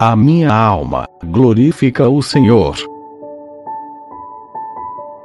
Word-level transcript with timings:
A 0.00 0.14
minha 0.14 0.54
alma 0.54 1.08
glorifica 1.24 2.08
o 2.08 2.22
Senhor. 2.22 2.76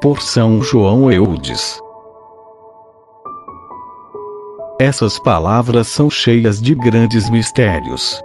Por 0.00 0.22
São 0.22 0.62
João 0.62 1.12
Eudes. 1.12 1.78
Essas 4.80 5.18
palavras 5.18 5.88
são 5.88 6.08
cheias 6.08 6.58
de 6.58 6.74
grandes 6.74 7.28
mistérios. 7.28 8.24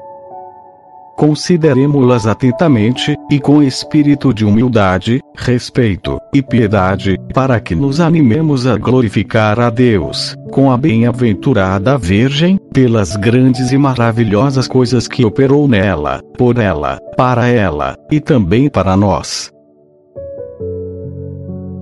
Consideremos-las 1.17 2.25
atentamente, 2.25 3.17
e 3.29 3.41
com 3.41 3.61
espírito 3.61 4.33
de 4.33 4.45
humildade, 4.45 5.21
respeito 5.37 6.19
e 6.33 6.41
piedade, 6.41 7.17
para 7.33 7.59
que 7.59 7.75
nos 7.75 7.99
animemos 7.99 8.65
a 8.67 8.75
glorificar 8.75 9.59
a 9.59 9.69
Deus, 9.69 10.35
com 10.51 10.71
a 10.71 10.77
bem-aventurada 10.77 11.97
Virgem, 11.97 12.59
pelas 12.73 13.15
grandes 13.15 13.71
e 13.71 13.77
maravilhosas 13.77 14.67
coisas 14.67 15.07
que 15.07 15.23
operou 15.23 15.67
nela, 15.67 16.21
por 16.37 16.57
ela, 16.57 16.99
para 17.15 17.47
ela, 17.47 17.95
e 18.11 18.19
também 18.19 18.69
para 18.69 18.97
nós. 18.97 19.51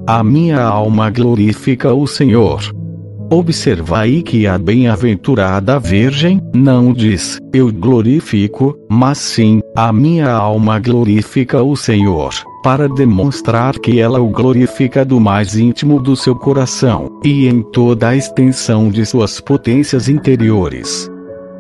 A 0.05 0.24
minha 0.24 0.62
alma 0.62 1.10
glorifica 1.10 1.94
o 1.94 2.05
Senhor 2.05 2.62
Observai 3.30 4.22
que 4.22 4.46
a 4.46 4.58
bem-aventurada 4.58 5.80
Virgem 5.80 6.40
não 6.54 6.94
diz, 6.94 7.40
eu 7.52 7.72
glorifico, 7.72 8.78
mas 8.88 9.18
sim, 9.18 9.62
a 9.76 9.92
minha 9.92 10.32
alma 10.32 10.80
glorifica 10.80 11.64
o 11.64 11.76
Senhor, 11.76 12.32
para 12.64 12.88
demonstrar 12.88 13.80
que 13.80 14.00
ela 14.00 14.22
o 14.22 14.30
glorifica 14.30 15.04
do 15.04 15.20
mais 15.20 15.58
íntimo 15.58 16.00
do 16.00 16.16
seu 16.16 16.36
coração, 16.36 17.20
e 17.24 17.48
em 17.48 17.64
toda 17.64 18.10
a 18.10 18.16
extensão 18.16 18.90
de 18.90 19.04
suas 19.05 19.40
potências 19.40 20.08
interiores. 20.08 21.10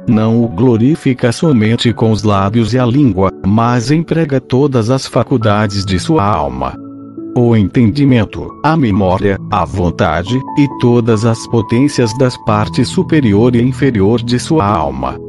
Não 0.07 0.43
o 0.43 0.47
glorifica 0.47 1.31
somente 1.31 1.91
com 1.91 2.11
os 2.11 2.21
lábios 2.21 2.75
e 2.75 2.79
a 2.79 2.85
língua, 2.85 3.31
mas 3.45 3.89
emprega 3.89 4.39
todas 4.39 4.91
as 4.91 5.07
faculdades 5.07 5.83
de 5.83 5.99
sua 5.99 6.23
alma 6.23 6.84
o 7.37 7.53
entendimento, 7.53 8.49
a 8.63 8.77
memória, 8.77 9.37
a 9.51 9.65
vontade, 9.65 10.39
e 10.57 10.79
todas 10.79 11.25
as 11.25 11.45
potências 11.47 12.17
das 12.17 12.37
partes 12.45 12.87
superior 12.87 13.55
e 13.55 13.61
inferior 13.61 14.21
de 14.21 14.39
sua 14.39 14.65
alma. 14.65 15.19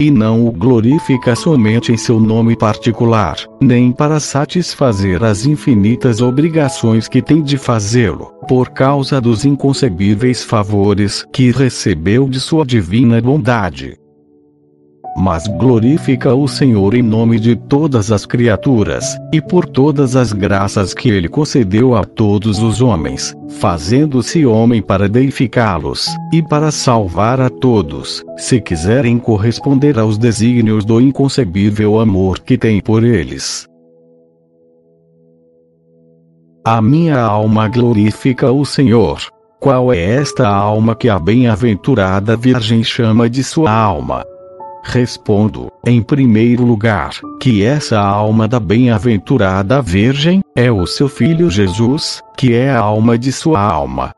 E 0.00 0.12
não 0.12 0.46
o 0.46 0.52
glorifica 0.52 1.34
somente 1.34 1.90
em 1.90 1.96
seu 1.96 2.20
nome 2.20 2.56
particular, 2.56 3.36
nem 3.60 3.90
para 3.90 4.20
satisfazer 4.20 5.24
as 5.24 5.44
infinitas 5.44 6.22
obrigações 6.22 7.08
que 7.08 7.20
tem 7.20 7.42
de 7.42 7.58
fazê-lo, 7.58 8.32
por 8.46 8.70
causa 8.70 9.20
dos 9.20 9.44
inconcebíveis 9.44 10.44
favores 10.44 11.26
que 11.32 11.50
recebeu 11.50 12.28
de 12.28 12.38
sua 12.38 12.64
divina 12.64 13.20
bondade 13.20 13.98
mas 15.18 15.48
glorifica 15.48 16.32
o 16.32 16.46
Senhor 16.46 16.94
em 16.94 17.02
nome 17.02 17.40
de 17.40 17.56
todas 17.56 18.12
as 18.12 18.24
criaturas, 18.24 19.04
e 19.32 19.40
por 19.40 19.66
todas 19.66 20.14
as 20.14 20.32
graças 20.32 20.94
que 20.94 21.10
ele 21.10 21.28
concedeu 21.28 21.96
a 21.96 22.04
todos 22.04 22.60
os 22.60 22.80
homens, 22.80 23.34
fazendo-se 23.58 24.46
homem 24.46 24.80
para 24.80 25.08
deificá-los, 25.08 26.06
e 26.32 26.40
para 26.40 26.70
salvar 26.70 27.40
a 27.40 27.50
todos, 27.50 28.24
se 28.36 28.60
quiserem 28.60 29.18
corresponder 29.18 29.98
aos 29.98 30.16
desígnios 30.16 30.84
do 30.84 31.00
inconcebível 31.00 31.98
amor 31.98 32.38
que 32.38 32.56
tem 32.56 32.80
por 32.80 33.02
eles. 33.02 33.66
A 36.64 36.80
minha 36.80 37.20
alma 37.20 37.66
glorifica 37.66 38.52
o 38.52 38.64
Senhor. 38.64 39.20
Qual 39.58 39.92
é 39.92 39.98
esta 39.98 40.46
alma 40.46 40.94
que 40.94 41.08
a 41.08 41.18
bem-aventurada 41.18 42.36
Virgem 42.36 42.84
chama 42.84 43.28
de 43.28 43.42
sua 43.42 43.72
alma? 43.72 44.24
Respondo, 44.90 45.70
em 45.84 46.02
primeiro 46.02 46.64
lugar, 46.64 47.10
que 47.38 47.62
essa 47.62 48.00
alma 48.00 48.48
da 48.48 48.58
bem-aventurada 48.58 49.82
Virgem 49.82 50.42
é 50.56 50.72
o 50.72 50.86
seu 50.86 51.10
Filho 51.10 51.50
Jesus, 51.50 52.22
que 52.38 52.54
é 52.54 52.70
a 52.70 52.78
alma 52.78 53.18
de 53.18 53.30
sua 53.30 53.60
alma. 53.60 54.14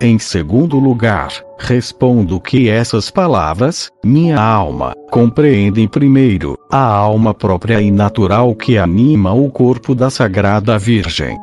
Em 0.00 0.18
segundo 0.18 0.78
lugar, 0.78 1.28
respondo 1.58 2.40
que 2.40 2.70
essas 2.70 3.10
palavras, 3.10 3.90
minha 4.02 4.40
alma, 4.40 4.94
compreendem 5.10 5.86
primeiro, 5.86 6.58
a 6.72 6.82
alma 6.82 7.34
própria 7.34 7.82
e 7.82 7.90
natural 7.90 8.54
que 8.54 8.78
anima 8.78 9.34
o 9.34 9.50
corpo 9.50 9.94
da 9.94 10.08
Sagrada 10.08 10.78
Virgem. 10.78 11.36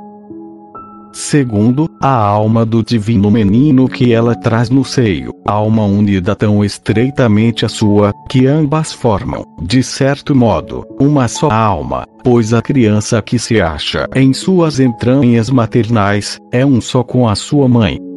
Segundo, 1.13 1.87
a 2.01 2.09
alma 2.09 2.65
do 2.65 2.83
divino 2.83 3.29
menino 3.29 3.87
que 3.87 4.11
ela 4.11 4.35
traz 4.35 4.71
no 4.71 4.83
seio, 4.83 5.31
alma 5.45 5.85
unida 5.85 6.35
tão 6.35 6.65
estreitamente 6.65 7.65
à 7.65 7.69
sua, 7.69 8.11
que 8.27 8.47
ambas 8.47 8.91
formam, 8.91 9.45
de 9.61 9.83
certo 9.83 10.35
modo, 10.35 10.85
uma 10.99 11.27
só 11.27 11.51
alma, 11.51 12.07
pois 12.23 12.51
a 12.51 12.63
criança 12.63 13.21
que 13.21 13.37
se 13.37 13.61
acha 13.61 14.09
em 14.15 14.33
suas 14.33 14.79
entranhas 14.79 15.51
maternais, 15.51 16.39
é 16.51 16.65
um 16.65 16.81
só 16.81 17.03
com 17.03 17.29
a 17.29 17.35
sua 17.35 17.67
mãe. 17.67 18.12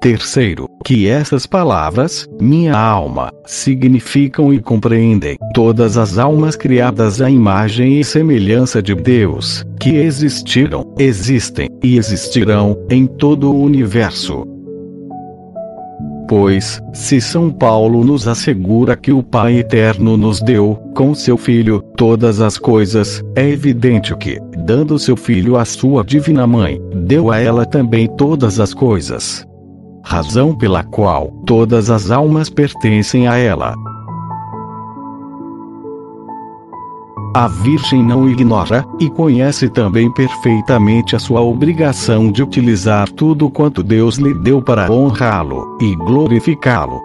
Terceiro, 0.00 0.68
que 0.84 1.08
essas 1.08 1.46
palavras, 1.46 2.28
minha 2.40 2.76
alma, 2.76 3.32
significam 3.46 4.52
e 4.52 4.60
compreendem 4.60 5.36
todas 5.54 5.96
as 5.96 6.18
almas 6.18 6.54
criadas 6.54 7.20
à 7.20 7.30
imagem 7.30 7.98
e 7.98 8.04
semelhança 8.04 8.82
de 8.82 8.94
Deus, 8.94 9.64
que 9.80 9.96
existiram, 9.96 10.92
existem 10.98 11.68
e 11.82 11.96
existirão 11.96 12.78
em 12.90 13.06
todo 13.06 13.50
o 13.50 13.62
universo. 13.62 14.44
Pois, 16.28 16.82
se 16.92 17.20
São 17.20 17.50
Paulo 17.50 18.04
nos 18.04 18.26
assegura 18.26 18.96
que 18.96 19.12
o 19.12 19.22
Pai 19.22 19.58
Eterno 19.58 20.16
nos 20.16 20.40
deu, 20.40 20.74
com 20.94 21.14
seu 21.14 21.36
Filho, 21.36 21.80
todas 21.96 22.40
as 22.40 22.58
coisas, 22.58 23.22
é 23.36 23.48
evidente 23.48 24.14
que, 24.16 24.40
dando 24.58 24.98
seu 24.98 25.16
Filho 25.16 25.56
à 25.56 25.64
sua 25.64 26.04
Divina 26.04 26.46
Mãe, 26.46 26.80
deu 26.92 27.30
a 27.30 27.38
ela 27.38 27.64
também 27.64 28.08
todas 28.16 28.58
as 28.58 28.74
coisas 28.74 29.45
razão 30.06 30.54
pela 30.54 30.84
qual 30.84 31.32
todas 31.44 31.90
as 31.90 32.12
almas 32.12 32.48
pertencem 32.48 33.26
a 33.26 33.36
ela. 33.36 33.74
A 37.34 37.48
Virgem 37.48 38.04
não 38.04 38.30
ignora, 38.30 38.86
e 39.00 39.10
conhece 39.10 39.68
também 39.68 40.10
perfeitamente 40.12 41.16
a 41.16 41.18
sua 41.18 41.42
obrigação 41.42 42.30
de 42.30 42.40
utilizar 42.40 43.10
tudo 43.10 43.50
quanto 43.50 43.82
Deus 43.82 44.16
lhe 44.16 44.32
deu 44.32 44.62
para 44.62 44.90
honrá-lo 44.90 45.76
e 45.80 45.94
glorificá-lo. 45.96 47.02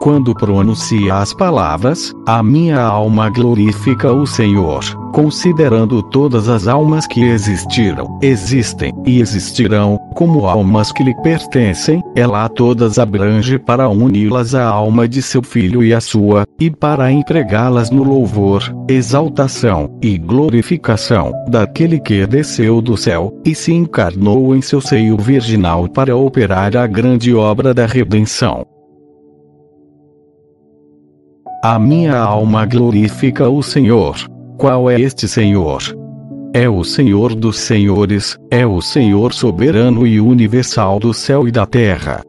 Quando 0.00 0.34
pronuncia 0.34 1.14
as 1.14 1.32
palavras, 1.32 2.14
a 2.26 2.42
minha 2.42 2.78
alma 2.78 3.30
glorifica 3.30 4.12
o 4.12 4.26
Senhor, 4.26 4.84
considerando 5.12 6.02
todas 6.02 6.46
as 6.48 6.68
almas 6.68 7.06
que 7.06 7.22
existiram, 7.24 8.18
existem 8.20 8.92
e 9.06 9.18
existirão, 9.18 9.98
como 10.14 10.46
almas 10.46 10.92
que 10.92 11.02
lhe 11.02 11.14
pertencem, 11.22 12.02
ela 12.14 12.44
a 12.44 12.48
todas 12.48 12.98
abrange 12.98 13.58
para 13.58 13.88
uni-las 13.88 14.54
à 14.54 14.64
alma 14.64 15.08
de 15.08 15.20
seu 15.20 15.42
filho 15.42 15.82
e 15.82 15.92
à 15.92 16.00
sua, 16.00 16.44
e 16.58 16.70
para 16.70 17.10
empregá-las 17.10 17.90
no 17.90 18.02
louvor, 18.02 18.62
exaltação 18.88 19.98
e 20.00 20.16
glorificação 20.16 21.32
daquele 21.48 21.98
que 21.98 22.26
desceu 22.26 22.80
do 22.80 22.96
céu 22.96 23.32
e 23.44 23.54
se 23.54 23.72
encarnou 23.72 24.54
em 24.54 24.62
seu 24.62 24.80
seio 24.80 25.16
virginal 25.16 25.88
para 25.88 26.16
operar 26.16 26.76
a 26.76 26.86
grande 26.86 27.34
obra 27.34 27.74
da 27.74 27.86
redenção. 27.86 28.64
A 31.62 31.78
minha 31.78 32.18
alma 32.18 32.66
glorifica 32.66 33.48
o 33.48 33.62
Senhor. 33.62 34.16
Qual 34.58 34.90
é 34.90 35.00
este 35.00 35.26
Senhor? 35.26 36.03
É 36.56 36.68
o 36.68 36.84
Senhor 36.84 37.34
dos 37.34 37.58
Senhores, 37.58 38.38
é 38.48 38.64
o 38.64 38.80
Senhor 38.80 39.32
soberano 39.32 40.06
e 40.06 40.20
universal 40.20 41.00
do 41.00 41.12
céu 41.12 41.48
e 41.48 41.50
da 41.50 41.66
terra. 41.66 42.22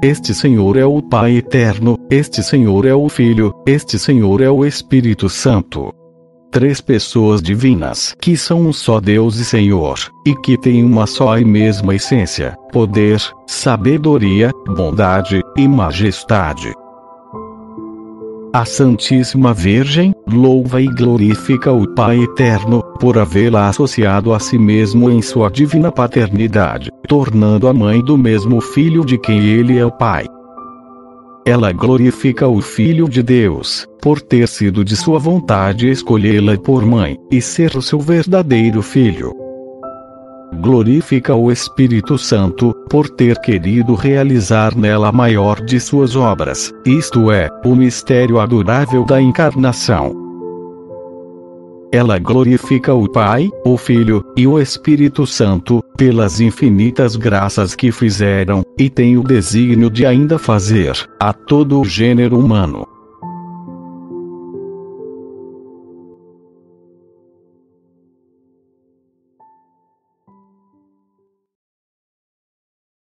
Este 0.00 0.32
Senhor 0.32 0.76
é 0.76 0.84
o 0.86 1.02
Pai 1.02 1.38
eterno, 1.38 1.98
este 2.08 2.40
Senhor 2.40 2.86
é 2.86 2.94
o 2.94 3.08
Filho, 3.08 3.52
este 3.66 3.98
Senhor 3.98 4.40
é 4.40 4.48
o 4.48 4.64
Espírito 4.64 5.28
Santo. 5.28 5.92
Três 6.52 6.80
pessoas 6.80 7.42
divinas 7.42 8.14
que 8.20 8.36
são 8.36 8.60
um 8.60 8.72
só 8.72 9.00
Deus 9.00 9.40
e 9.40 9.44
Senhor, 9.44 9.98
e 10.24 10.36
que 10.36 10.56
têm 10.56 10.84
uma 10.84 11.04
só 11.04 11.36
e 11.36 11.44
mesma 11.44 11.96
essência, 11.96 12.56
poder, 12.70 13.20
sabedoria, 13.44 14.52
bondade 14.68 15.40
e 15.56 15.66
majestade. 15.66 16.72
A 18.54 18.64
Santíssima 18.64 19.52
Virgem 19.52 20.14
louva 20.32 20.80
e 20.80 20.86
glorifica 20.86 21.72
o 21.72 21.92
Pai 21.92 22.22
Eterno, 22.22 22.84
por 23.00 23.18
havê-la 23.18 23.68
associado 23.68 24.32
a 24.32 24.38
si 24.38 24.56
mesmo 24.56 25.10
em 25.10 25.20
sua 25.20 25.50
divina 25.50 25.90
paternidade, 25.90 26.88
tornando 27.08 27.66
a 27.66 27.74
mãe 27.74 28.00
do 28.00 28.16
mesmo 28.16 28.60
Filho 28.60 29.04
de 29.04 29.18
quem 29.18 29.44
ele 29.44 29.76
é 29.76 29.84
o 29.84 29.90
Pai. 29.90 30.26
Ela 31.44 31.72
glorifica 31.72 32.46
o 32.46 32.60
Filho 32.60 33.08
de 33.08 33.24
Deus, 33.24 33.88
por 34.00 34.20
ter 34.20 34.46
sido 34.46 34.84
de 34.84 34.94
sua 34.94 35.18
vontade 35.18 35.90
escolhê-la 35.90 36.56
por 36.56 36.86
mãe, 36.86 37.18
e 37.32 37.42
ser 37.42 37.76
o 37.76 37.82
seu 37.82 37.98
verdadeiro 37.98 38.82
filho. 38.82 39.43
Glorifica 40.54 41.34
o 41.34 41.52
Espírito 41.52 42.16
Santo, 42.16 42.74
por 42.88 43.08
ter 43.08 43.38
querido 43.40 43.94
realizar 43.94 44.76
nela 44.76 45.08
a 45.08 45.12
maior 45.12 45.60
de 45.60 45.78
suas 45.78 46.16
obras, 46.16 46.72
isto 46.86 47.30
é, 47.30 47.50
o 47.64 47.74
mistério 47.74 48.38
adorável 48.38 49.04
da 49.04 49.20
encarnação. 49.20 50.24
Ela 51.92 52.18
glorifica 52.18 52.92
o 52.92 53.08
Pai, 53.08 53.50
o 53.64 53.76
Filho 53.76 54.24
e 54.36 54.46
o 54.46 54.58
Espírito 54.58 55.26
Santo, 55.26 55.82
pelas 55.96 56.40
infinitas 56.40 57.14
graças 57.14 57.74
que 57.74 57.92
fizeram, 57.92 58.64
e 58.78 58.90
tem 58.90 59.16
o 59.16 59.22
desígnio 59.22 59.90
de 59.90 60.04
ainda 60.04 60.38
fazer, 60.38 60.96
a 61.20 61.32
todo 61.32 61.80
o 61.80 61.84
gênero 61.84 62.38
humano. 62.38 62.93